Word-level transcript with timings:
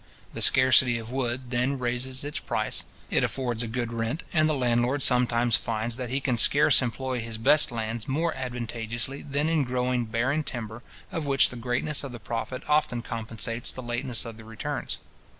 The 0.33 0.41
scarcity 0.41 0.97
of 0.97 1.11
wood 1.11 1.51
then 1.51 1.77
raises 1.77 2.23
its 2.23 2.39
price. 2.39 2.85
It 3.11 3.23
affords 3.23 3.61
a 3.61 3.67
good 3.67 3.93
rent; 3.93 4.23
and 4.33 4.49
the 4.49 4.55
landlord 4.55 5.03
sometimes 5.03 5.55
finds 5.57 5.95
that 5.97 6.09
he 6.09 6.19
can 6.19 6.37
scarce 6.37 6.81
employ 6.81 7.19
his 7.19 7.37
best 7.37 7.71
lands 7.71 8.07
more 8.07 8.33
advantageously 8.35 9.21
than 9.21 9.47
in 9.47 9.63
growing 9.63 10.05
barren 10.05 10.41
timber, 10.41 10.81
of 11.11 11.27
which 11.27 11.51
the 11.51 11.55
greatness 11.55 12.03
of 12.03 12.13
the 12.13 12.19
profit 12.19 12.63
often 12.67 13.03
compensates 13.03 13.71
the 13.71 13.83
lateness 13.83 14.25
of 14.25 14.37
the 14.37 14.43
returns. 14.43 14.97